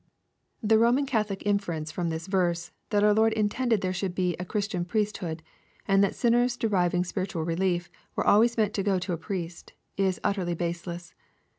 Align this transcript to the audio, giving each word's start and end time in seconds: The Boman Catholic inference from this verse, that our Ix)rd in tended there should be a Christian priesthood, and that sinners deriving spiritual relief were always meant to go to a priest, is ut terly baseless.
The 0.63 0.77
Boman 0.77 1.05
Catholic 1.05 1.45
inference 1.45 1.91
from 1.91 2.09
this 2.09 2.25
verse, 2.25 2.71
that 2.89 3.03
our 3.03 3.13
Ix)rd 3.13 3.33
in 3.33 3.49
tended 3.49 3.81
there 3.81 3.93
should 3.93 4.15
be 4.15 4.35
a 4.37 4.45
Christian 4.45 4.83
priesthood, 4.83 5.43
and 5.87 6.03
that 6.03 6.15
sinners 6.15 6.57
deriving 6.57 7.03
spiritual 7.03 7.45
relief 7.45 7.87
were 8.15 8.25
always 8.25 8.57
meant 8.57 8.73
to 8.73 8.81
go 8.81 8.97
to 8.97 9.13
a 9.13 9.17
priest, 9.19 9.73
is 9.97 10.19
ut 10.23 10.37
terly 10.37 10.57
baseless. 10.57 11.13